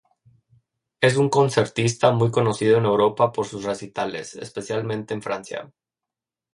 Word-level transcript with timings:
Es 0.99 1.15
un 1.15 1.29
concertista 1.29 2.11
muy 2.11 2.31
conocido 2.31 2.79
en 2.79 2.85
Europa 2.85 3.31
por 3.31 3.45
sus 3.45 3.65
recitales, 3.65 4.33
especialmente 4.35 5.13
en 5.13 5.21
Francia. 5.21 5.71